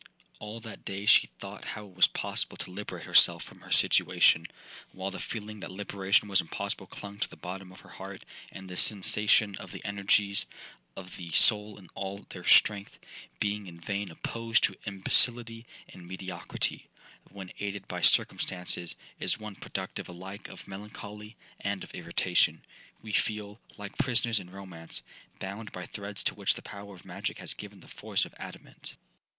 'All 0.39 0.59
that 0.61 0.83
day 0.83 1.05
she 1.05 1.27
thought 1.37 1.63
how 1.63 1.85
it 1.85 1.93
was 1.93 2.07
possible 2.07 2.57
to 2.57 2.71
liberate 2.71 3.05
herself 3.05 3.43
from 3.43 3.61
her 3.61 3.69
situation, 3.71 4.47
while 4.93 5.11
the 5.11 5.19
feeling 5.19 5.59
that 5.59 5.69
liberation 5.69 6.27
was 6.27 6.41
impossible 6.41 6.87
clung 6.87 7.19
to 7.19 7.29
the 7.29 7.37
bottom 7.37 7.71
of 7.71 7.81
her 7.81 7.89
heart; 7.89 8.25
and 8.51 8.67
this 8.67 8.81
sensation 8.81 9.55
of 9.57 9.71
the 9.71 9.85
energies 9.85 10.47
of 10.95 11.17
the 11.17 11.29
soul 11.33 11.77
in 11.77 11.87
all 11.93 12.25
their 12.29 12.43
strength, 12.43 12.97
being 13.39 13.67
in 13.67 13.79
vain 13.79 14.09
opposed 14.09 14.63
to 14.63 14.73
imbecillity 14.87 15.65
and 15.89 16.07
mediocrity, 16.07 16.87
when 17.29 17.51
aided 17.59 17.87
by 17.87 18.01
circumstances, 18.01 18.95
is 19.19 19.37
one 19.37 19.53
productive 19.55 20.09
alike 20.09 20.47
of 20.49 20.67
melancholy 20.67 21.35
and 21.59 21.83
of 21.83 21.93
irritation. 21.93 22.65
We 23.03 23.11
feel, 23.11 23.59
like 23.77 23.99
prisoners 23.99 24.39
in 24.39 24.49
romance, 24.49 25.03
bound 25.37 25.71
by 25.71 25.85
threads 25.85 26.23
to 26.23 26.33
which 26.33 26.55
the 26.55 26.63
power 26.63 26.95
of 26.95 27.05
magic 27.05 27.37
has 27.37 27.53
given 27.53 27.81
the 27.81 27.87
force 27.87 28.25
of 28.25 28.33
adamant. 28.39 28.95